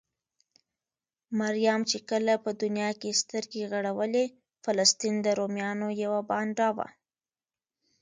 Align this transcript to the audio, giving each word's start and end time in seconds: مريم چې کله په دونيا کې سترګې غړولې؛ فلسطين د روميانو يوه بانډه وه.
مريم 1.39 1.81
چې 1.91 1.97
کله 2.09 2.33
په 2.43 2.51
دونيا 2.61 2.89
کې 3.01 3.19
سترګې 3.21 3.63
غړولې؛ 3.71 4.25
فلسطين 4.65 5.15
د 5.21 5.27
روميانو 5.39 5.87
يوه 6.03 6.19
بانډه 6.29 6.67
وه. 6.75 6.87